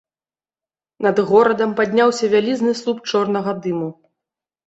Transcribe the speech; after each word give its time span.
Над 1.05 1.17
горадам 1.31 1.75
падняўся 1.81 2.25
вялізны 2.33 2.73
слуп 2.81 2.97
чорнага 3.13 3.51
дыму. 3.67 3.89